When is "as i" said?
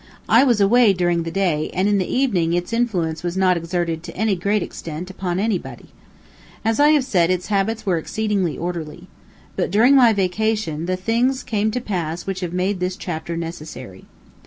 6.65-6.87